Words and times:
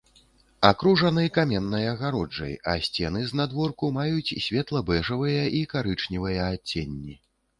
Акружаны 0.69 1.25
каменнай 1.35 1.85
агароджай, 1.89 2.55
а 2.71 2.75
сцены 2.87 3.21
знадворку 3.33 3.91
маюць 3.99 4.35
светла-бэжавыя 4.47 5.43
і 5.59 5.63
карычневыя 5.75 6.41
адценні. 6.57 7.15